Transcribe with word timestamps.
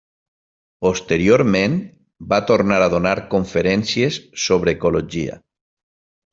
Posteriorment 0.85 1.75
va 2.33 2.41
tornar 2.53 2.81
a 2.87 2.89
donar 2.95 3.13
conferències 3.37 4.21
sobre 4.49 4.77
ecologia. 4.77 5.41